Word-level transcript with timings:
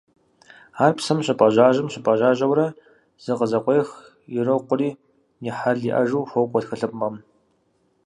Ар 0.83 0.93
псэм 0.97 1.19
щыпӀэжьажьэм– 1.25 1.87
щыпӀэжьажьэурэ 1.93 2.67
зыкъызэкъуех, 3.23 3.89
ирокъури, 4.37 4.89
«и 5.47 5.51
хьэл 5.57 5.79
иӀэжу» 5.89 6.27
хуокӀуэ 6.29 6.59
тхылъымпӀэм. 6.61 7.15